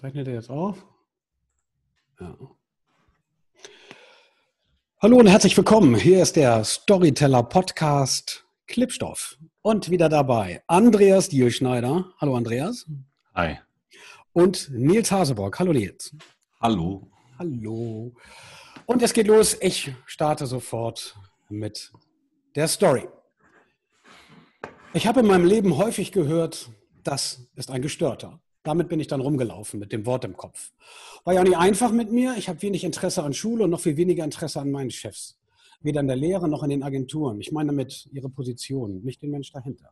[0.00, 0.86] Zeichnet er jetzt auf?
[2.18, 2.34] Ja.
[5.02, 5.94] Hallo und herzlich willkommen.
[5.94, 9.36] Hier ist der Storyteller Podcast Clipstoff.
[9.60, 12.14] Und wieder dabei Andreas Dielschneider.
[12.16, 12.86] Hallo Andreas.
[13.34, 13.58] Hi.
[14.32, 15.58] Und Nils Haseborg.
[15.58, 16.16] Hallo Nils.
[16.62, 17.10] Hallo.
[17.38, 18.14] Hallo.
[18.86, 19.58] Und es geht los.
[19.60, 21.14] Ich starte sofort
[21.50, 21.92] mit
[22.54, 23.06] der Story.
[24.94, 26.70] Ich habe in meinem Leben häufig gehört,
[27.02, 28.40] das ist ein Gestörter.
[28.62, 30.72] Damit bin ich dann rumgelaufen mit dem Wort im Kopf.
[31.24, 32.34] War ja nicht einfach mit mir.
[32.36, 35.38] Ich habe wenig Interesse an Schule und noch viel weniger Interesse an meinen Chefs.
[35.80, 37.40] Weder in der Lehre noch in den Agenturen.
[37.40, 39.90] Ich meine damit ihre Position, nicht den Mensch dahinter.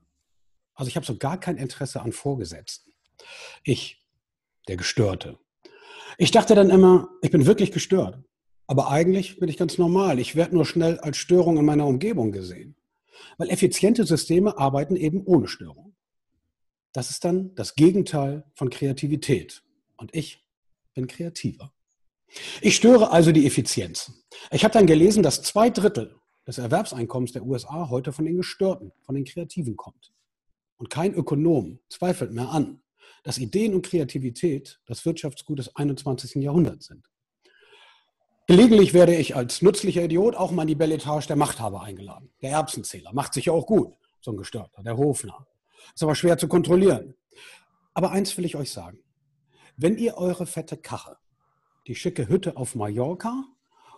[0.74, 2.92] Also ich habe so gar kein Interesse an Vorgesetzten.
[3.64, 4.04] Ich,
[4.68, 5.38] der Gestörte.
[6.18, 8.18] Ich dachte dann immer, ich bin wirklich gestört.
[8.66, 10.18] Aber eigentlich bin ich ganz normal.
[10.18, 12.76] Ich werde nur schnell als Störung in meiner Umgebung gesehen.
[13.38, 15.94] Weil effiziente Systeme arbeiten eben ohne Störung.
[16.92, 19.62] Das ist dann das Gegenteil von Kreativität.
[19.96, 20.44] Und ich
[20.94, 21.72] bin kreativer.
[22.60, 24.12] Ich störe also die Effizienz.
[24.50, 26.14] Ich habe dann gelesen, dass zwei Drittel
[26.46, 30.12] des Erwerbseinkommens der USA heute von den Gestörten, von den Kreativen kommt.
[30.76, 32.80] Und kein Ökonom zweifelt mehr an,
[33.22, 36.42] dass Ideen und Kreativität das Wirtschaftsgut des 21.
[36.42, 37.04] Jahrhunderts sind.
[38.46, 42.30] Gelegentlich werde ich als nützlicher Idiot auch mal in die Belletage der Machthaber eingeladen.
[42.40, 45.46] Der Erbsenzähler macht sich ja auch gut, so ein Gestörter, der Hofner.
[45.94, 47.14] Ist aber schwer zu kontrollieren.
[47.94, 48.98] Aber eins will ich euch sagen.
[49.76, 51.16] Wenn ihr eure fette Kache,
[51.86, 53.44] die schicke Hütte auf Mallorca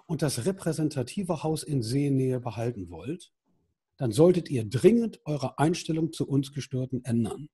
[0.06, 3.32] und das repräsentative Haus in Seenähe behalten wollt,
[3.96, 7.48] dann solltet ihr dringend eure Einstellung zu uns Gestörten ändern.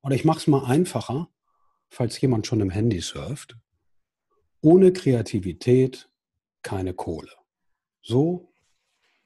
[0.00, 1.28] Und ich mache es mal einfacher,
[1.88, 3.56] falls jemand schon im Handy surft.
[4.60, 6.10] Ohne Kreativität
[6.62, 7.32] keine Kohle.
[8.02, 8.52] So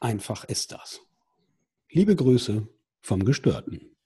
[0.00, 1.00] einfach ist das.
[1.90, 2.68] Liebe Grüße
[3.00, 3.96] vom Gestörten.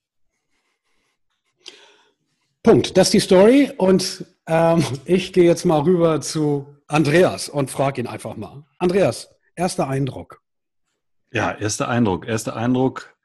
[2.62, 2.96] Punkt.
[2.96, 3.72] Das ist die Story.
[3.76, 8.64] Und ähm, ich gehe jetzt mal rüber zu Andreas und frage ihn einfach mal.
[8.78, 10.42] Andreas, erster Eindruck.
[11.32, 12.26] Ja, erster Eindruck.
[12.26, 13.16] Erster Eindruck,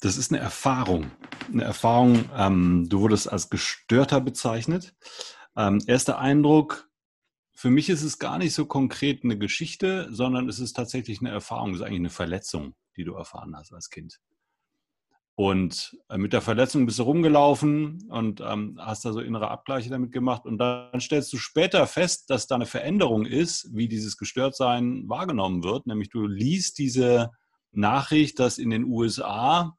[0.00, 1.10] das ist eine Erfahrung.
[1.52, 4.94] Eine Erfahrung, ähm, du wurdest als Gestörter bezeichnet.
[5.56, 6.88] Ähm, erster Eindruck,
[7.54, 11.30] für mich ist es gar nicht so konkret eine Geschichte, sondern es ist tatsächlich eine
[11.30, 14.18] Erfahrung, es ist eigentlich eine Verletzung, die du erfahren hast als Kind.
[15.34, 19.88] Und äh, mit der Verletzung bist du rumgelaufen und ähm, hast da so innere Abgleiche
[19.88, 20.44] damit gemacht.
[20.44, 25.64] Und dann stellst du später fest, dass da eine Veränderung ist, wie dieses Gestörtsein wahrgenommen
[25.64, 25.86] wird.
[25.86, 27.30] Nämlich du liest diese
[27.72, 29.76] Nachricht, dass in den USA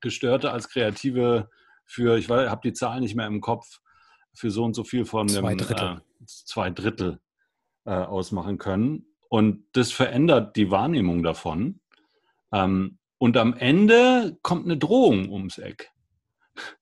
[0.00, 1.48] Gestörte als Kreative
[1.84, 3.80] für, ich habe die Zahl nicht mehr im Kopf,
[4.34, 7.20] für so und so viel von zwei Drittel, äh, zwei Drittel
[7.84, 9.06] äh, ausmachen können.
[9.28, 11.80] Und das verändert die Wahrnehmung davon.
[12.52, 15.90] Ähm, und am Ende kommt eine Drohung ums Eck.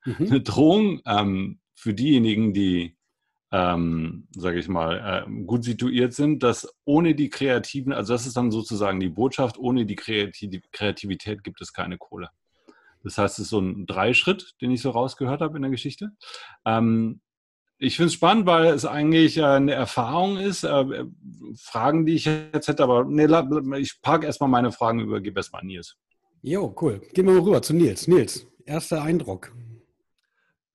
[0.04, 0.26] Mhm.
[0.26, 2.96] Eine Drohung ähm, für diejenigen, die,
[3.52, 8.36] ähm, sage ich mal, äh, gut situiert sind, dass ohne die Kreativen, also das ist
[8.36, 12.30] dann sozusagen die Botschaft, ohne die Kreativität gibt es keine Kohle.
[13.02, 16.12] Das heißt, es ist so ein Dreischritt, den ich so rausgehört habe in der Geschichte.
[16.64, 17.20] Ähm,
[17.78, 20.64] ich finde es spannend, weil es eigentlich äh, eine Erfahrung ist.
[20.64, 21.04] Äh,
[21.56, 23.26] Fragen, die ich jetzt hätte, aber nee,
[23.78, 25.96] ich parke erstmal meine Fragen über, gebe erstmal an Nils.
[26.48, 27.00] Jo, cool.
[27.12, 28.06] Gehen wir mal rüber zu Nils.
[28.06, 29.52] Nils, erster Eindruck.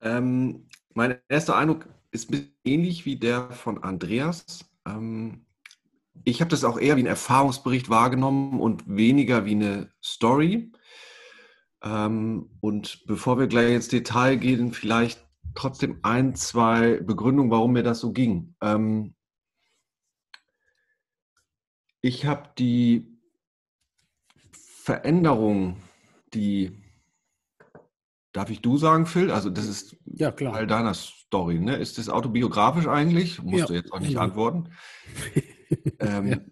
[0.02, 4.66] Ähm, mein erster Eindruck ist ein bisschen ähnlich wie der von Andreas.
[4.86, 5.46] Ähm,
[6.24, 10.72] ich habe das auch eher wie einen Erfahrungsbericht wahrgenommen und weniger wie eine Story.
[11.82, 17.82] Ähm, und bevor wir gleich ins Detail gehen, vielleicht trotzdem ein, zwei Begründungen, warum mir
[17.82, 18.56] das so ging.
[18.60, 19.14] Ähm,
[22.02, 23.11] ich habe die
[24.82, 25.76] Veränderung,
[26.34, 26.72] die,
[28.32, 29.30] darf ich du sagen, Phil?
[29.30, 30.54] Also das ist ja, klar.
[30.54, 31.76] Teil deiner Story, ne?
[31.76, 33.40] Ist das autobiografisch eigentlich?
[33.40, 33.66] Musst ja.
[33.66, 34.22] du jetzt auch nicht ja.
[34.22, 34.70] antworten.
[36.00, 36.50] ähm,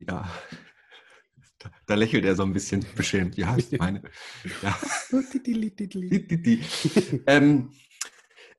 [0.00, 0.28] ja.
[1.60, 3.36] Da, da, lächelt er so ein bisschen beschämt.
[3.36, 4.00] Ja, ist meine.
[4.62, 4.78] Ja.
[7.26, 7.72] ähm,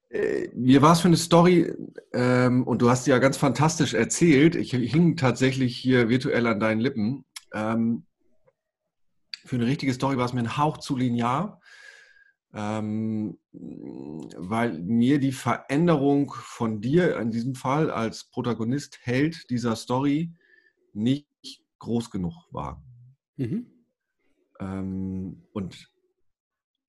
[0.10, 1.74] äh, mir war es für eine Story,
[2.14, 4.56] ähm, und du hast sie ja ganz fantastisch erzählt.
[4.56, 7.24] Ich hing tatsächlich hier virtuell an deinen Lippen.
[7.54, 8.06] Ähm,
[9.46, 11.62] für eine richtige Story war es mir ein Hauch zu linear,
[12.54, 20.34] ähm, weil mir die Veränderung von dir in diesem Fall als Protagonist Held dieser Story
[20.94, 21.28] nicht
[21.80, 22.84] groß genug war.
[23.38, 23.68] Mhm.
[24.60, 25.90] Ähm, und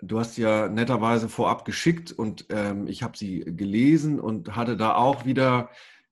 [0.01, 4.95] du hast ja netterweise vorab geschickt und ähm, ich habe sie gelesen und hatte da
[4.97, 5.71] auch wieder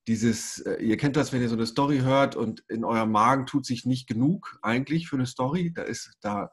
[0.09, 3.47] dieses, äh, ihr kennt das, wenn ihr so eine Story hört und in eurem Magen
[3.47, 5.73] tut sich nicht genug eigentlich für eine Story.
[5.73, 6.51] Da ist, da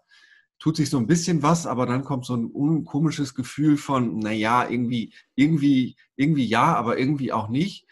[0.59, 4.67] tut sich so ein bisschen was, aber dann kommt so ein komisches Gefühl von, naja,
[4.69, 7.87] irgendwie, irgendwie, irgendwie ja, aber irgendwie auch nicht.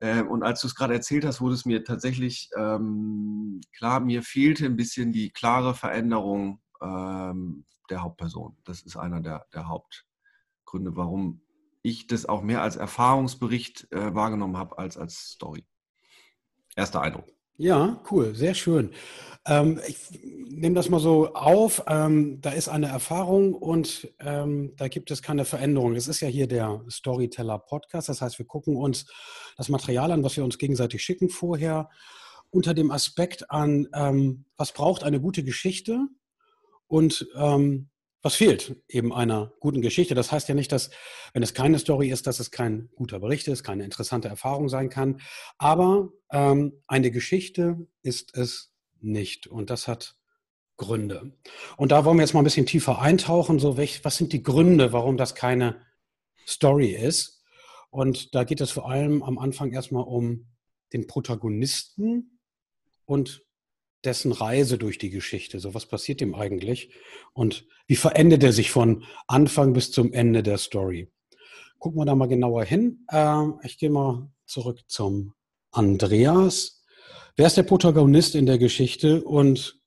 [0.00, 4.22] Ähm, und als du es gerade erzählt hast, wurde es mir tatsächlich ähm, klar, mir
[4.22, 8.56] fehlte ein bisschen die klare Veränderung ähm, der Hauptperson.
[8.64, 11.40] Das ist einer der, der Hauptgründe, warum
[11.88, 15.64] ich das auch mehr als Erfahrungsbericht äh, wahrgenommen habe als als Story.
[16.76, 17.26] Erster Eindruck.
[17.60, 18.92] Ja, cool, sehr schön.
[19.44, 19.96] Ähm, ich
[20.48, 21.82] nehme das mal so auf.
[21.88, 25.96] Ähm, da ist eine Erfahrung und ähm, da gibt es keine Veränderung.
[25.96, 28.08] Es ist ja hier der Storyteller Podcast.
[28.08, 29.06] Das heißt, wir gucken uns
[29.56, 31.90] das Material an, was wir uns gegenseitig schicken vorher,
[32.50, 36.06] unter dem Aspekt an, ähm, was braucht eine gute Geschichte
[36.86, 37.88] und ähm,
[38.22, 40.14] was fehlt eben einer guten Geschichte.
[40.14, 40.90] Das heißt ja nicht, dass,
[41.32, 44.88] wenn es keine Story ist, dass es kein guter Bericht ist, keine interessante Erfahrung sein
[44.88, 45.20] kann.
[45.58, 49.46] Aber ähm, eine Geschichte ist es nicht.
[49.46, 50.16] Und das hat
[50.76, 51.32] Gründe.
[51.76, 53.58] Und da wollen wir jetzt mal ein bisschen tiefer eintauchen.
[53.58, 55.84] So, welch, was sind die Gründe, warum das keine
[56.46, 57.44] Story ist?
[57.90, 60.46] Und da geht es vor allem am Anfang erstmal um
[60.92, 62.38] den Protagonisten
[63.04, 63.44] und
[64.08, 65.60] dessen Reise durch die Geschichte.
[65.60, 66.90] So, was passiert ihm eigentlich?
[67.34, 71.12] Und wie verändert er sich von Anfang bis zum Ende der Story?
[71.78, 73.04] Gucken wir da mal genauer hin.
[73.08, 75.34] Äh, ich gehe mal zurück zum
[75.70, 76.82] Andreas.
[77.36, 79.78] Wer ist der Protagonist in der Geschichte und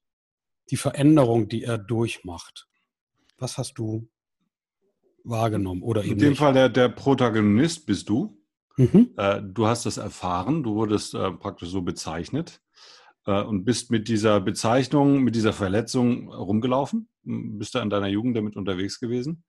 [0.69, 2.67] die Veränderung, die er durchmacht?
[3.39, 4.07] Was hast du
[5.23, 6.37] wahrgenommen oder eben In dem nicht?
[6.37, 8.37] Fall der, der Protagonist bist du.
[8.77, 9.13] Mhm.
[9.17, 12.61] Äh, du hast das erfahren, du wurdest äh, praktisch so bezeichnet
[13.25, 18.55] und bist mit dieser Bezeichnung, mit dieser Verletzung rumgelaufen, bist du in deiner Jugend damit
[18.55, 19.43] unterwegs gewesen.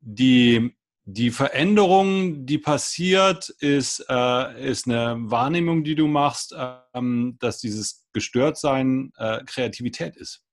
[0.00, 6.54] Die, die Veränderung, die passiert, ist, äh, ist eine Wahrnehmung, die du machst,
[6.94, 10.44] ähm, dass dieses Gestörtsein äh, Kreativität ist.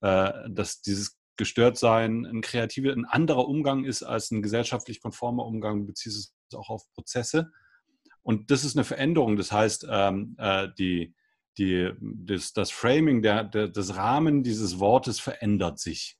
[0.00, 5.80] Äh, dass dieses Gestörtsein ein kreativer, ein anderer Umgang ist als ein gesellschaftlich konformer Umgang,
[5.80, 7.50] du beziehst es auch auf Prozesse.
[8.22, 9.36] Und das ist eine Veränderung.
[9.36, 11.14] Das heißt, ähm, äh, die,
[11.58, 16.18] die, das, das Framing, der, der, das Rahmen dieses Wortes verändert sich.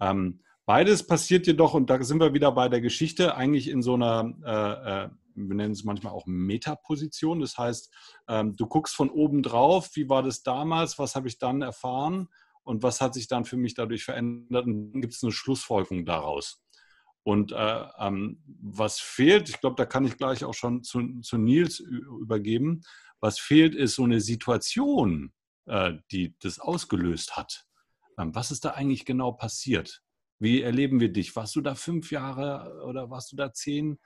[0.00, 3.94] Ähm, beides passiert jedoch, und da sind wir wieder bei der Geschichte, eigentlich in so
[3.94, 7.40] einer, äh, äh, wir nennen es manchmal auch Metaposition.
[7.40, 7.92] Das heißt,
[8.28, 12.28] ähm, du guckst von oben drauf, wie war das damals, was habe ich dann erfahren
[12.62, 16.04] und was hat sich dann für mich dadurch verändert und dann gibt es eine Schlussfolgerung
[16.04, 16.62] daraus.
[17.22, 21.38] Und äh, ähm, was fehlt, ich glaube, da kann ich gleich auch schon zu, zu
[21.38, 22.82] Nils übergeben,
[23.20, 25.32] was fehlt, ist so eine Situation,
[25.66, 27.66] äh, die das ausgelöst hat.
[28.18, 30.02] Ähm, was ist da eigentlich genau passiert?
[30.38, 31.34] Wie erleben wir dich?
[31.34, 33.98] Warst du da fünf Jahre oder warst du da zehn?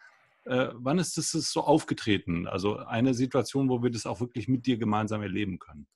[0.45, 2.47] Äh, wann ist das so aufgetreten?
[2.47, 5.87] Also eine Situation, wo wir das auch wirklich mit dir gemeinsam erleben können.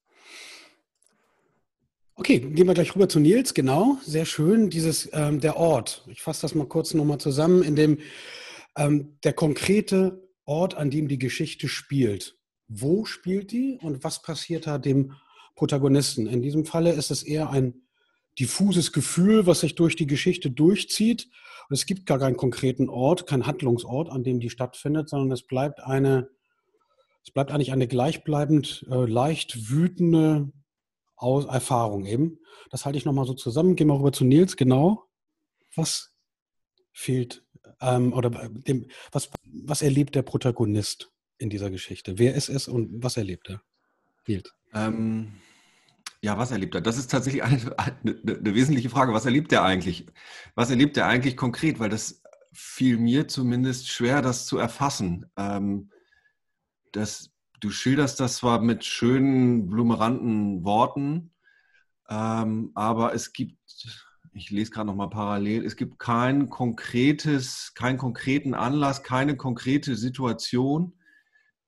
[2.16, 3.54] Okay, gehen wir gleich rüber zu Nils.
[3.54, 4.70] Genau, sehr schön.
[4.70, 6.04] Dieses ähm, der Ort.
[6.08, 7.98] Ich fasse das mal kurz nochmal zusammen, in dem
[8.76, 12.36] ähm, der konkrete Ort, an dem die Geschichte spielt
[12.80, 15.14] wo spielt die und was passiert da dem
[15.54, 16.26] Protagonisten.
[16.26, 17.82] In diesem Falle ist es eher ein
[18.38, 21.28] diffuses Gefühl, was sich durch die Geschichte durchzieht.
[21.68, 25.46] Und es gibt gar keinen konkreten Ort, keinen Handlungsort, an dem die stattfindet, sondern es
[25.46, 26.28] bleibt eine,
[27.24, 30.52] es bleibt eigentlich eine gleichbleibend äh, leicht wütende
[31.16, 32.40] Aus Erfahrung eben.
[32.70, 33.76] Das halte ich nochmal so zusammen.
[33.76, 34.56] Gehen wir rüber zu Nils.
[34.56, 35.04] Genau.
[35.76, 36.14] Was
[36.92, 37.44] fehlt
[37.80, 41.13] ähm, oder dem, was, was erlebt der Protagonist?
[41.44, 42.18] In dieser Geschichte?
[42.18, 43.62] Wer ist es und was erlebt er?
[44.26, 44.52] Nils.
[44.72, 45.34] Ähm,
[46.22, 46.80] ja, was erlebt er?
[46.80, 49.12] Das ist tatsächlich eine, eine, eine, wesentliche Frage.
[49.12, 50.06] Was erlebt er eigentlich?
[50.56, 51.78] Was erlebt er eigentlich konkret?
[51.78, 52.22] Weil das
[52.52, 55.26] fiel mir zumindest schwer, das zu erfassen.
[55.36, 55.90] Ähm,
[56.92, 61.32] das, du schilderst das zwar mit schönen, blumeranten Worten,
[62.08, 63.58] ähm, aber es gibt,
[64.32, 69.96] ich lese gerade noch mal parallel, es gibt kein konkretes, keinen konkreten Anlass, keine konkrete
[69.96, 70.94] Situation,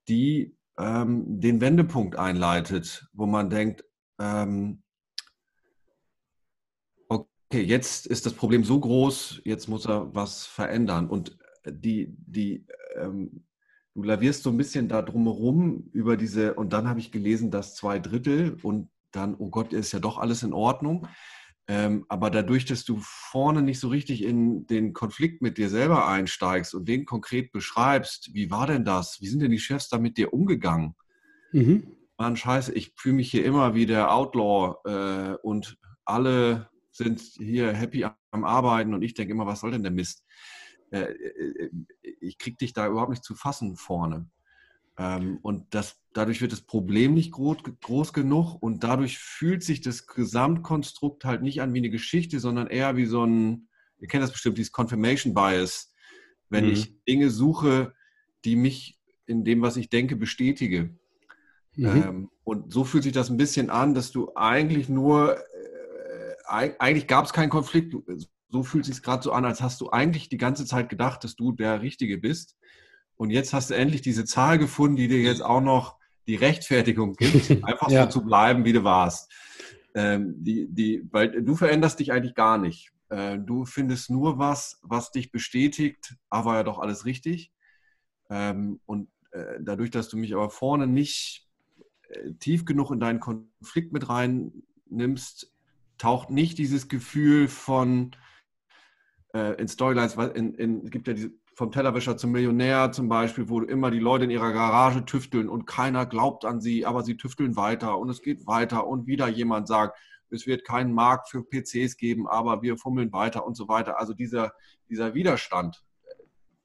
[0.07, 3.83] die ähm, den Wendepunkt einleitet, wo man denkt,
[4.19, 4.83] ähm,
[7.07, 11.09] okay, jetzt ist das Problem so groß, jetzt muss er was verändern.
[11.09, 13.45] Und die, die, ähm,
[13.95, 17.75] du lavierst so ein bisschen da drumherum über diese, und dann habe ich gelesen, dass
[17.75, 21.07] zwei Drittel und dann, oh Gott, ist ja doch alles in Ordnung.
[21.69, 26.07] Ähm, aber dadurch, dass du vorne nicht so richtig in den Konflikt mit dir selber
[26.07, 29.19] einsteigst und den konkret beschreibst, wie war denn das?
[29.19, 30.95] Wie sind denn die Chefs da mit dir umgegangen?
[31.51, 31.97] Mhm.
[32.17, 37.73] Mann, scheiße, ich fühle mich hier immer wie der Outlaw äh, und alle sind hier
[37.73, 40.23] happy am Arbeiten und ich denke immer, was soll denn der Mist?
[40.89, 41.69] Äh, äh,
[42.21, 44.29] ich krieg dich da überhaupt nicht zu fassen vorne.
[44.97, 49.81] Ähm, und das, dadurch wird das Problem nicht groß, groß genug und dadurch fühlt sich
[49.81, 53.67] das Gesamtkonstrukt halt nicht an wie eine Geschichte, sondern eher wie so ein,
[53.99, 55.93] ihr kennt das bestimmt, dieses Confirmation Bias.
[56.49, 56.71] Wenn mhm.
[56.71, 57.93] ich Dinge suche,
[58.43, 60.95] die mich in dem, was ich denke, bestätige.
[61.75, 61.85] Mhm.
[61.85, 67.07] Ähm, und so fühlt sich das ein bisschen an, dass du eigentlich nur, äh, eigentlich
[67.07, 67.95] gab es keinen Konflikt.
[68.49, 71.23] So fühlt es sich gerade so an, als hast du eigentlich die ganze Zeit gedacht,
[71.23, 72.56] dass du der Richtige bist.
[73.17, 75.97] Und jetzt hast du endlich diese Zahl gefunden, die dir jetzt auch noch
[76.27, 78.03] die Rechtfertigung gibt, einfach ja.
[78.03, 79.31] so zu bleiben, wie du warst.
[79.95, 82.91] Ähm, die, die, weil du veränderst dich eigentlich gar nicht.
[83.09, 87.51] Äh, du findest nur was, was dich bestätigt, aber ja doch alles richtig.
[88.29, 91.47] Ähm, und äh, dadurch, dass du mich aber vorne nicht
[92.09, 94.51] äh, tief genug in deinen Konflikt mit rein
[94.85, 95.53] nimmst,
[95.97, 98.11] taucht nicht dieses Gefühl von
[99.33, 103.49] äh, in Storylines, in, in, es gibt ja diese vom Tellerwäscher zum Millionär zum Beispiel,
[103.49, 107.17] wo immer die Leute in ihrer Garage tüfteln und keiner glaubt an sie, aber sie
[107.17, 109.97] tüfteln weiter und es geht weiter und wieder jemand sagt,
[110.29, 113.99] es wird keinen Markt für PCs geben, aber wir fummeln weiter und so weiter.
[113.99, 114.53] Also dieser,
[114.87, 115.83] dieser Widerstand,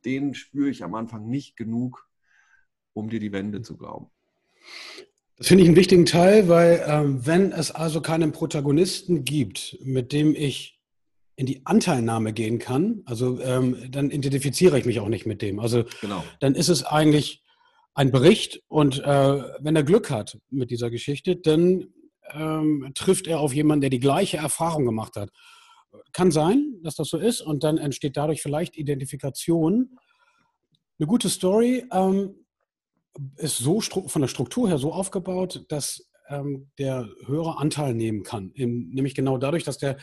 [0.04, 2.06] den spüre ich am Anfang nicht genug,
[2.92, 4.10] um dir die Wende zu glauben.
[5.38, 10.12] Das finde ich einen wichtigen Teil, weil ähm, wenn es also keinen Protagonisten gibt, mit
[10.12, 10.81] dem ich
[11.42, 15.58] in die Anteilnahme gehen kann, also ähm, dann identifiziere ich mich auch nicht mit dem.
[15.58, 16.22] Also genau.
[16.38, 17.42] dann ist es eigentlich
[17.94, 21.88] ein Bericht und äh, wenn er Glück hat mit dieser Geschichte, dann
[22.30, 25.30] ähm, trifft er auf jemanden, der die gleiche Erfahrung gemacht hat.
[26.12, 29.98] Kann sein, dass das so ist und dann entsteht dadurch vielleicht Identifikation.
[31.00, 32.36] Eine gute Story ähm,
[33.36, 38.52] ist so von der Struktur her so aufgebaut, dass ähm, der Hörer Anteil nehmen kann.
[38.52, 39.96] In, nämlich genau dadurch, dass der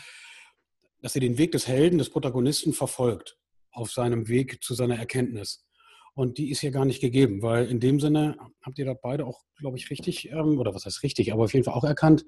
[1.02, 3.38] dass sie den Weg des Helden, des Protagonisten verfolgt
[3.72, 5.66] auf seinem Weg zu seiner Erkenntnis.
[6.14, 9.26] Und die ist hier gar nicht gegeben, weil in dem Sinne habt ihr da beide
[9.26, 12.26] auch, glaube ich, richtig, ähm, oder was heißt richtig, aber auf jeden Fall auch erkannt,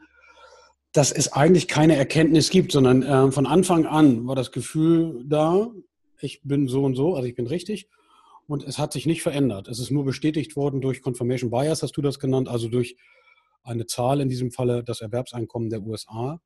[0.94, 5.72] dass es eigentlich keine Erkenntnis gibt, sondern äh, von Anfang an war das Gefühl da,
[6.20, 7.90] ich bin so und so, also ich bin richtig.
[8.48, 9.68] Und es hat sich nicht verändert.
[9.68, 12.98] Es ist nur bestätigt worden durch Confirmation Bias, hast du das genannt, also durch
[13.64, 16.42] eine Zahl, in diesem Falle das Erwerbseinkommen der USA,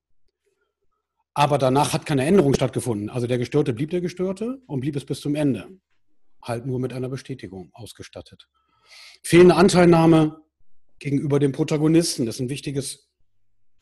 [1.35, 3.09] aber danach hat keine Änderung stattgefunden.
[3.09, 5.67] Also der Gestörte blieb der Gestörte und blieb es bis zum Ende.
[6.41, 8.47] Halt nur mit einer Bestätigung ausgestattet.
[9.21, 10.41] Fehlende Anteilnahme
[10.97, 13.11] gegenüber dem Protagonisten, das ist ein wichtiges,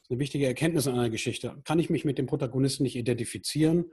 [0.09, 1.61] eine wichtige Erkenntnis an einer Geschichte.
[1.63, 3.85] Kann ich mich mit dem Protagonisten nicht identifizieren,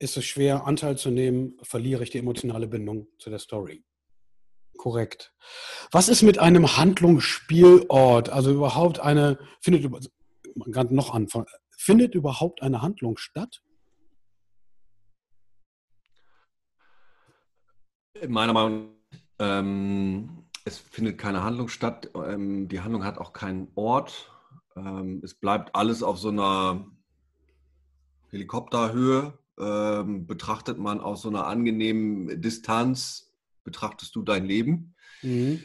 [0.00, 3.84] ist es schwer, Anteil zu nehmen, verliere ich die emotionale Bindung zu der Story.
[4.76, 5.32] Korrekt.
[5.92, 8.30] Was ist mit einem Handlungsspielort?
[8.30, 9.88] Also überhaupt eine, findet
[10.54, 11.46] man kann noch anfangen,
[11.80, 13.62] Findet überhaupt eine Handlung statt?
[18.26, 18.88] Meiner Meinung
[19.38, 22.10] nach, ähm, es findet keine Handlung statt.
[22.16, 24.32] Ähm, die Handlung hat auch keinen Ort.
[24.76, 26.84] Ähm, es bleibt alles auf so einer
[28.30, 29.38] Helikopterhöhe.
[29.56, 33.32] Ähm, betrachtet man aus so einer angenehmen Distanz,
[33.62, 34.96] betrachtest du dein Leben.
[35.22, 35.62] Mhm.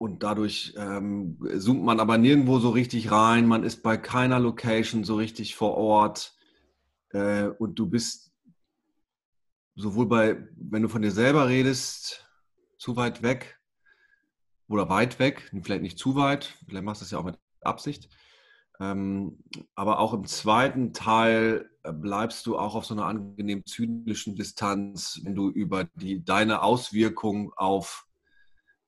[0.00, 3.46] Und dadurch ähm, zoomt man aber nirgendwo so richtig rein.
[3.46, 6.34] Man ist bei keiner Location so richtig vor Ort.
[7.10, 8.32] Äh, und du bist
[9.74, 12.26] sowohl bei, wenn du von dir selber redest,
[12.78, 13.60] zu weit weg
[14.68, 18.08] oder weit weg, vielleicht nicht zu weit, vielleicht machst du es ja auch mit Absicht.
[18.80, 24.34] Ähm, aber auch im zweiten Teil äh, bleibst du auch auf so einer angenehm zynischen
[24.34, 28.06] Distanz, wenn du über die, deine Auswirkung auf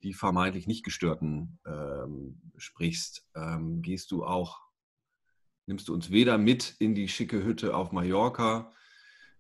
[0.03, 4.61] die vermeintlich nicht gestörten ähm, sprichst, ähm, gehst du auch,
[5.67, 8.73] nimmst du uns weder mit in die schicke Hütte auf Mallorca,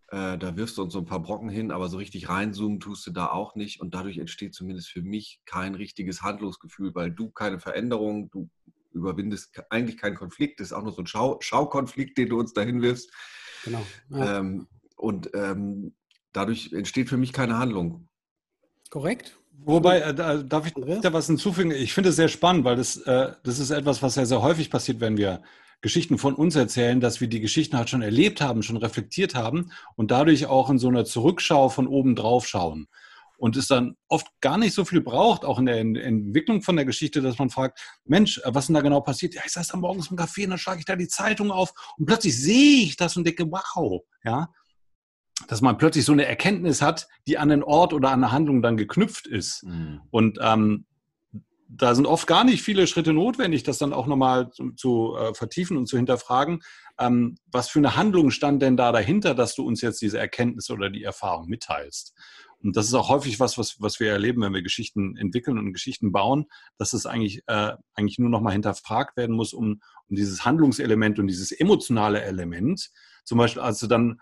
[0.08, 3.06] äh, da wirfst du uns so ein paar Brocken hin, aber so richtig reinzoomen tust
[3.06, 7.30] du da auch nicht und dadurch entsteht zumindest für mich kein richtiges Handlungsgefühl, weil du
[7.30, 8.50] keine Veränderung, du
[8.92, 12.52] überwindest eigentlich keinen Konflikt, das ist auch nur so ein Schau Schaukonflikt, den du uns
[12.52, 13.10] dahin wirfst.
[13.64, 13.84] Genau.
[14.10, 14.38] Ja.
[14.38, 15.94] Ähm, und ähm,
[16.32, 18.08] dadurch entsteht für mich keine Handlung.
[18.90, 19.38] Korrekt.
[19.64, 21.70] Wobei, äh, darf ich da was hinzufügen?
[21.70, 24.70] Ich finde es sehr spannend, weil das, äh, das ist etwas, was sehr, sehr häufig
[24.70, 25.42] passiert, wenn wir
[25.80, 29.72] Geschichten von uns erzählen, dass wir die Geschichten halt schon erlebt haben, schon reflektiert haben
[29.96, 32.86] und dadurch auch in so einer Zurückschau von oben drauf schauen.
[33.36, 36.84] Und es dann oft gar nicht so viel braucht, auch in der Entwicklung von der
[36.84, 39.34] Geschichte, dass man fragt, Mensch, äh, was denn da genau passiert?
[39.34, 41.72] Ja, ich saß da morgens im Café und dann schlage ich da die Zeitung auf
[41.98, 44.48] und plötzlich sehe ich das und denke, wow, ja
[45.48, 48.62] dass man plötzlich so eine Erkenntnis hat, die an den Ort oder an eine Handlung
[48.62, 49.64] dann geknüpft ist.
[49.64, 50.00] Mhm.
[50.10, 50.86] Und ähm,
[51.74, 55.34] da sind oft gar nicht viele Schritte notwendig, das dann auch nochmal zu, zu äh,
[55.34, 56.60] vertiefen und zu hinterfragen.
[56.98, 60.70] Ähm, was für eine Handlung stand denn da dahinter, dass du uns jetzt diese Erkenntnis
[60.70, 62.14] oder die Erfahrung mitteilst?
[62.62, 65.72] Und das ist auch häufig was, was, was wir erleben, wenn wir Geschichten entwickeln und
[65.72, 66.46] Geschichten bauen,
[66.78, 71.18] dass es eigentlich, äh, eigentlich nur noch mal hinterfragt werden muss, um, um dieses Handlungselement
[71.18, 72.90] und dieses emotionale Element,
[73.24, 74.20] zum Beispiel, also dann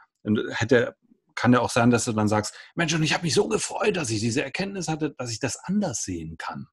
[0.50, 0.94] hätte,
[1.40, 3.96] kann ja auch sein, dass du dann sagst, Mensch, und ich habe mich so gefreut,
[3.96, 6.66] dass ich diese Erkenntnis hatte, dass ich das anders sehen kann.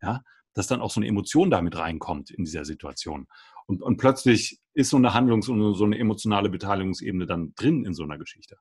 [0.00, 0.22] Ja,
[0.54, 3.26] dass dann auch so eine Emotion damit reinkommt in dieser Situation.
[3.66, 7.92] Und, und plötzlich ist so eine Handlungs- und so eine emotionale Beteiligungsebene dann drin in
[7.92, 8.56] so einer Geschichte.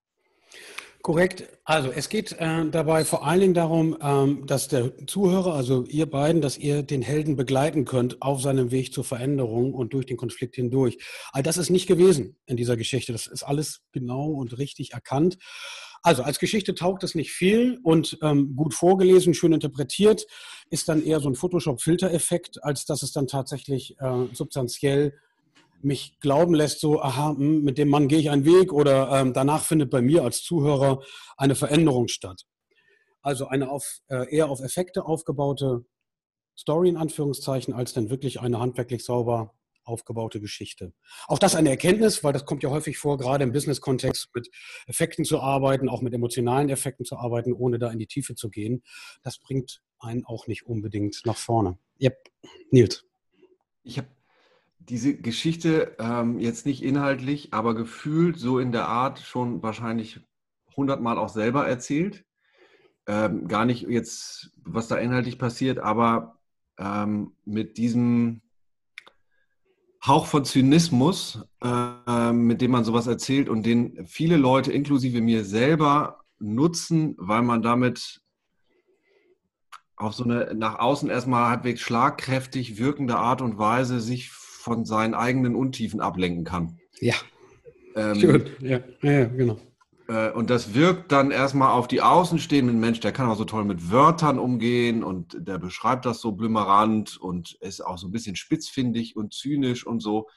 [1.03, 1.43] Korrekt.
[1.65, 6.09] Also es geht äh, dabei vor allen Dingen darum, ähm, dass der Zuhörer, also ihr
[6.09, 10.15] beiden, dass ihr den Helden begleiten könnt auf seinem Weg zur Veränderung und durch den
[10.15, 10.97] Konflikt hindurch.
[11.33, 13.11] All das ist nicht gewesen in dieser Geschichte.
[13.11, 15.37] Das ist alles genau und richtig erkannt.
[16.03, 20.25] Also als Geschichte taugt es nicht viel und ähm, gut vorgelesen, schön interpretiert,
[20.69, 25.15] ist dann eher so ein Photoshop-Filtereffekt, als dass es dann tatsächlich äh, substanziell
[25.83, 29.33] mich glauben lässt, so, aha, hm, mit dem Mann gehe ich einen Weg oder ähm,
[29.33, 31.01] danach findet bei mir als Zuhörer
[31.37, 32.45] eine Veränderung statt.
[33.21, 35.85] Also eine auf, äh, eher auf Effekte aufgebaute
[36.57, 39.53] Story in Anführungszeichen, als dann wirklich eine handwerklich sauber
[39.85, 40.93] aufgebaute Geschichte.
[41.27, 44.49] Auch das eine Erkenntnis, weil das kommt ja häufig vor, gerade im Business-Kontext mit
[44.87, 48.49] Effekten zu arbeiten, auch mit emotionalen Effekten zu arbeiten, ohne da in die Tiefe zu
[48.49, 48.83] gehen.
[49.23, 51.77] Das bringt einen auch nicht unbedingt nach vorne.
[52.01, 52.17] Yep.
[52.71, 53.05] Nils.
[53.83, 54.07] Ich habe
[54.89, 60.19] diese Geschichte ähm, jetzt nicht inhaltlich, aber gefühlt so in der Art schon wahrscheinlich
[60.75, 62.25] hundertmal auch selber erzählt.
[63.05, 66.39] Ähm, gar nicht jetzt, was da inhaltlich passiert, aber
[66.77, 68.41] ähm, mit diesem
[70.05, 75.45] Hauch von Zynismus, äh, mit dem man sowas erzählt und den viele Leute, inklusive mir
[75.45, 78.21] selber, nutzen, weil man damit
[79.95, 84.31] auf so eine nach außen erstmal halbwegs schlagkräftig wirkende Art und Weise sich
[84.63, 86.79] von seinen eigenen Untiefen ablenken kann.
[87.01, 87.15] Ja.
[87.95, 88.49] Ähm, Schön.
[88.61, 88.79] Ja.
[89.01, 89.59] ja, genau.
[90.07, 93.65] Äh, und das wirkt dann erstmal auf die außenstehenden Menschen, der kann auch so toll
[93.65, 98.37] mit Wörtern umgehen und der beschreibt das so blümerant und ist auch so ein bisschen
[98.37, 100.29] spitzfindig und zynisch und so.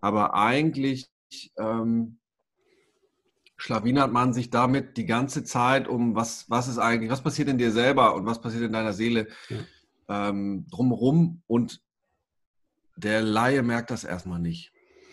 [0.00, 1.10] Aber eigentlich
[1.58, 2.18] ähm,
[3.58, 7.58] schlawinert man sich damit die ganze Zeit um, was, was ist eigentlich, was passiert in
[7.58, 10.28] dir selber und was passiert in deiner Seele ja.
[10.30, 11.42] ähm, drumherum.
[11.46, 11.82] Und
[12.96, 14.72] der Laie merkt das erstmal nicht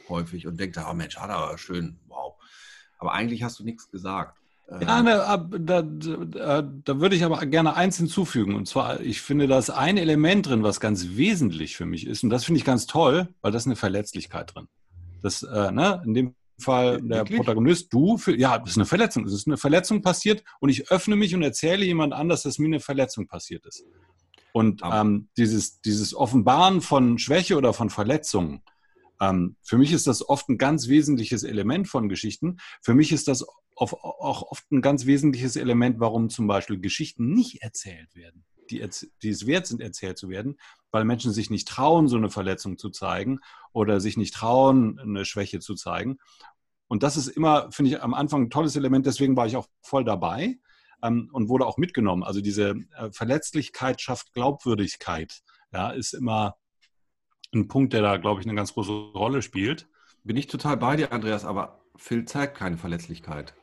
[0.10, 2.34] häufig und denkt, oh Mensch, hat er schön, wow.
[2.98, 4.39] Aber eigentlich hast du nichts gesagt.
[4.69, 8.56] Ja, ähm, ne, da, da, da, würde ich aber gerne eins hinzufügen.
[8.56, 12.24] Und zwar, ich finde, da ist ein Element drin, was ganz wesentlich für mich ist.
[12.24, 14.67] Und das finde ich ganz toll, weil das ist eine Verletzlichkeit drin.
[15.22, 17.38] Das, äh, ne, in dem Fall der Wirklich?
[17.38, 19.26] Protagonist, du, für, ja, das ist eine Verletzung.
[19.26, 22.67] Es ist eine Verletzung passiert und ich öffne mich und erzähle jemand anders, dass mir
[22.67, 23.84] eine Verletzung passiert ist.
[24.54, 28.62] Und ähm, dieses, dieses Offenbaren von Schwäche oder von Verletzungen,
[29.20, 32.58] ähm, für mich ist das oft ein ganz wesentliches Element von Geschichten.
[32.82, 37.63] Für mich ist das auch oft ein ganz wesentliches Element, warum zum Beispiel Geschichten nicht
[37.63, 38.88] erzählt werden, die,
[39.24, 40.60] die es wert sind, erzählt zu werden,
[40.92, 43.39] weil Menschen sich nicht trauen, so eine Verletzung zu zeigen
[43.72, 46.20] oder sich nicht trauen, eine Schwäche zu zeigen.
[46.88, 49.68] Und das ist immer, finde ich, am Anfang ein tolles Element, deswegen war ich auch
[49.82, 50.60] voll dabei
[51.04, 52.24] ähm, und wurde auch mitgenommen.
[52.24, 55.42] Also diese äh, Verletzlichkeit schafft Glaubwürdigkeit.
[55.72, 56.56] Ja, ist immer
[57.54, 59.88] ein Punkt, der da, glaube ich, eine ganz große Rolle spielt.
[60.24, 63.54] Bin ich total bei dir, Andreas, aber Phil zeigt keine Verletzlichkeit.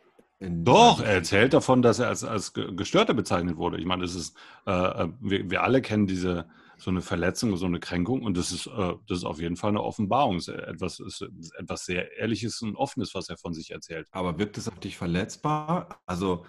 [0.41, 3.79] Doch, er erzählt davon, dass er als, als Gestörter bezeichnet wurde.
[3.79, 6.49] Ich meine, das ist, äh, äh, wir, wir alle kennen diese,
[6.79, 9.71] so eine Verletzung, so eine Kränkung und das ist, äh, das ist auf jeden Fall
[9.71, 10.37] eine Offenbarung.
[10.37, 14.09] Es ist etwas, ist etwas sehr Ehrliches und Offenes, was er von sich erzählt.
[14.13, 16.01] Aber wirkt es auf dich verletzbar?
[16.07, 16.47] Also,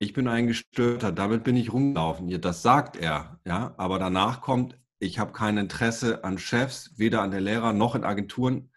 [0.00, 2.28] ich bin ein Gestörter, damit bin ich rumgelaufen.
[2.40, 7.30] Das sagt er, ja, aber danach kommt, ich habe kein Interesse an Chefs, weder an
[7.30, 8.70] der Lehrer noch in Agenturen.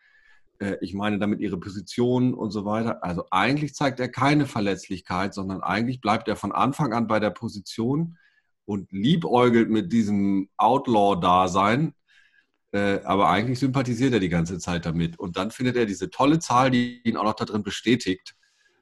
[0.59, 3.05] Äh, ich meine damit ihre Position und so weiter.
[3.05, 7.29] Also eigentlich zeigt er keine Verletzlichkeit, sondern eigentlich bleibt er von Anfang an bei der
[7.29, 8.17] Position
[8.65, 11.93] und liebäugelt mit diesem Outlaw-Dasein.
[12.73, 15.17] Äh, aber eigentlich sympathisiert er die ganze Zeit damit.
[15.17, 18.35] Und dann findet er diese tolle Zahl, die ihn auch noch darin bestätigt.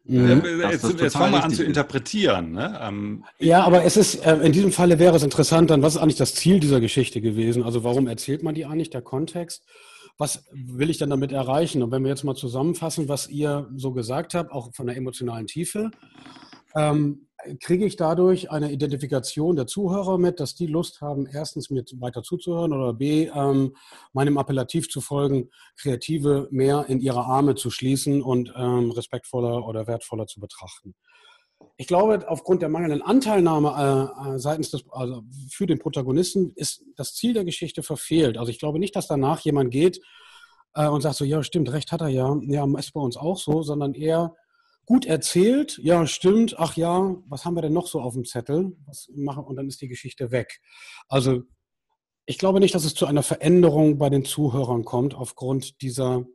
[0.03, 0.43] Mhm.
[0.71, 2.53] Jetzt, jetzt fangen wir an zu interpretieren.
[2.53, 2.79] Ne?
[2.81, 6.01] Ähm, ja, aber es ist, äh, in diesem Falle wäre es interessant, dann, was ist
[6.01, 7.63] eigentlich das Ziel dieser Geschichte gewesen?
[7.63, 9.63] Also warum erzählt man die eigentlich, der Kontext?
[10.17, 11.83] Was will ich dann damit erreichen?
[11.83, 15.47] Und wenn wir jetzt mal zusammenfassen, was ihr so gesagt habt, auch von der emotionalen
[15.47, 15.91] Tiefe,
[16.75, 17.27] ähm,
[17.59, 22.23] kriege ich dadurch eine Identifikation der Zuhörer mit, dass die Lust haben, erstens mir weiter
[22.23, 23.75] zuzuhören oder b, ähm,
[24.13, 29.87] meinem Appellativ zu folgen, Kreative mehr in ihre Arme zu schließen und ähm, respektvoller oder
[29.87, 30.95] wertvoller zu betrachten.
[31.77, 36.83] Ich glaube, aufgrund der mangelnden Anteilnahme äh, äh, seitens des, also für den Protagonisten ist
[36.95, 38.37] das Ziel der Geschichte verfehlt.
[38.37, 39.99] Also ich glaube nicht, dass danach jemand geht
[40.75, 43.37] äh, und sagt so, ja, stimmt, recht hat er ja, ja, ist bei uns auch
[43.37, 44.35] so, sondern eher
[44.85, 48.75] gut erzählt, ja, stimmt, ach ja, was haben wir denn noch so auf dem Zettel?
[48.85, 50.59] Was machen, und dann ist die Geschichte weg.
[51.07, 51.43] Also
[52.25, 56.25] ich glaube nicht, dass es zu einer Veränderung bei den Zuhörern kommt aufgrund dieser,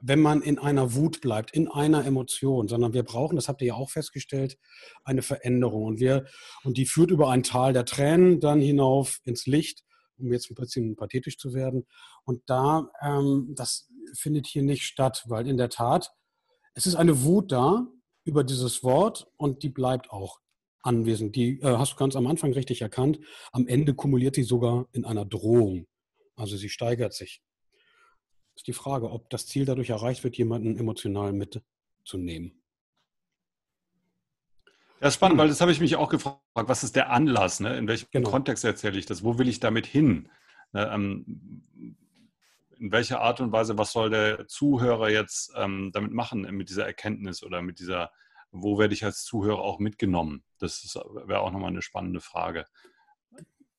[0.00, 3.68] wenn man in einer Wut bleibt, in einer Emotion, sondern wir brauchen, das habt ihr
[3.68, 4.58] ja auch festgestellt,
[5.04, 5.84] eine Veränderung.
[5.84, 6.26] Und wir,
[6.64, 9.82] und die führt über ein Tal der Tränen dann hinauf ins Licht,
[10.18, 11.86] um jetzt ein bisschen pathetisch zu werden.
[12.24, 16.12] Und da, ähm, das findet hier nicht statt, weil in der Tat,
[16.74, 17.86] es ist eine Wut da
[18.26, 20.40] über dieses Wort und die bleibt auch
[20.82, 21.36] anwesend.
[21.36, 23.20] Die äh, hast du ganz am Anfang richtig erkannt.
[23.52, 25.86] Am Ende kumuliert sie sogar in einer Drohung.
[26.34, 27.42] Also sie steigert sich.
[28.54, 32.62] Ist die Frage, ob das Ziel dadurch erreicht wird, jemanden emotional mitzunehmen.
[35.00, 36.40] Ja, spannend, weil das habe ich mich auch gefragt.
[36.54, 37.60] Was ist der Anlass?
[37.60, 37.76] Ne?
[37.76, 38.30] In welchem genau.
[38.30, 39.22] Kontext erzähle ich das?
[39.22, 40.30] Wo will ich damit hin?
[40.72, 42.04] Ne, ähm,
[42.78, 46.86] in welcher Art und Weise, was soll der Zuhörer jetzt ähm, damit machen, mit dieser
[46.86, 48.10] Erkenntnis oder mit dieser
[48.62, 50.42] wo werde ich als Zuhörer auch mitgenommen?
[50.58, 52.64] Das wäre auch nochmal eine spannende Frage.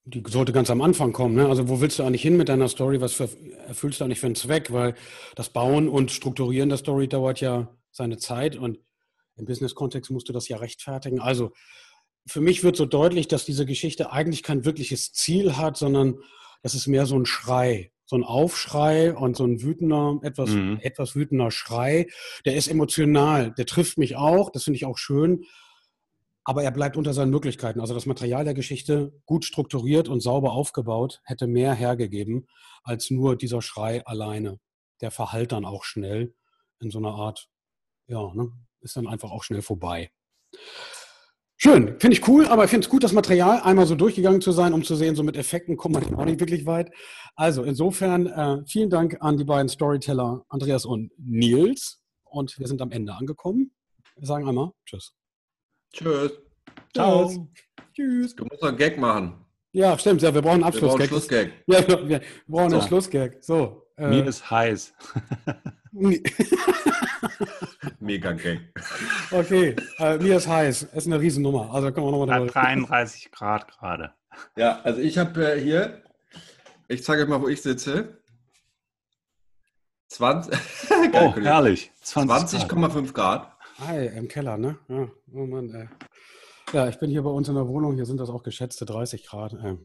[0.05, 1.35] Die sollte ganz am Anfang kommen.
[1.35, 1.47] Ne?
[1.47, 3.01] Also wo willst du eigentlich hin mit deiner Story?
[3.01, 3.29] Was für,
[3.67, 4.71] erfüllst du eigentlich für einen Zweck?
[4.71, 4.95] Weil
[5.35, 8.79] das Bauen und Strukturieren der Story dauert ja seine Zeit und
[9.35, 11.19] im Business-Kontext musst du das ja rechtfertigen.
[11.19, 11.51] Also
[12.25, 16.19] für mich wird so deutlich, dass diese Geschichte eigentlich kein wirkliches Ziel hat, sondern
[16.63, 20.79] das ist mehr so ein Schrei so ein Aufschrei und so ein wütender, etwas, mhm.
[20.81, 22.07] etwas wütender Schrei.
[22.45, 25.43] Der ist emotional, der trifft mich auch, das finde ich auch schön.
[26.45, 27.81] Aber er bleibt unter seinen Möglichkeiten.
[27.81, 32.47] Also das Material der Geschichte, gut strukturiert und sauber aufgebaut, hätte mehr hergegeben
[32.83, 34.57] als nur dieser Schrei alleine.
[35.01, 36.33] Der verhallt dann auch schnell
[36.79, 37.49] in so einer Art,
[38.07, 40.09] ja, ne, ist dann einfach auch schnell vorbei.
[41.59, 44.51] Schön, finde ich cool, aber ich finde es gut, das Material einmal so durchgegangen zu
[44.51, 46.91] sein, um zu sehen, so mit Effekten kommt man auch nicht wirklich weit.
[47.35, 52.79] Also insofern äh, vielen Dank an die beiden Storyteller Andreas und Nils und wir sind
[52.83, 53.71] am Ende angekommen.
[54.15, 55.15] Wir sagen einmal Tschüss.
[55.93, 56.33] Tschüss.
[56.93, 57.49] Ciao.
[57.93, 58.35] Tschüss.
[58.35, 59.46] Du musst noch einen Gag machen.
[59.77, 60.23] Ja, stimmt.
[60.23, 61.01] Ja, wir brauchen einen Abschlussgag.
[61.01, 61.51] Wir brauchen Schlussgag.
[61.67, 62.79] Ja, wir, brauchen so.
[62.79, 63.37] einen Schlussgag.
[63.41, 63.85] So.
[63.95, 64.91] Äh, Mir ist heiß.
[67.99, 68.59] Mega Gag.
[69.29, 70.81] Okay, äh, mir ist heiß.
[70.81, 71.71] Es ist eine Riesennummer.
[71.71, 74.13] Also können wir nochmal drüber 33 Grad gerade.
[74.55, 76.01] Ja, also ich habe äh, hier,
[76.87, 78.17] ich zeige euch mal, wo ich sitze.
[80.07, 80.59] 20,
[81.13, 81.91] oh, herrlich.
[82.03, 83.51] 20,5 20, Grad.
[83.85, 84.79] Hi, im Keller, ne?
[84.87, 85.87] Ja, oh Mann, ey.
[86.73, 87.95] Ja, ich bin hier bei uns in der Wohnung.
[87.95, 89.53] Hier sind das auch geschätzte 30 Grad.
[89.53, 89.77] Äh.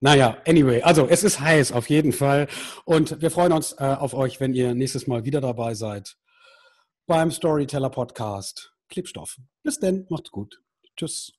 [0.00, 2.46] Naja, anyway, also es ist heiß auf jeden Fall.
[2.84, 6.16] Und wir freuen uns äh, auf euch, wenn ihr nächstes Mal wieder dabei seid
[7.06, 9.38] beim Storyteller Podcast Klebstoff.
[9.62, 10.62] Bis denn, macht's gut.
[10.96, 11.32] Tschüss.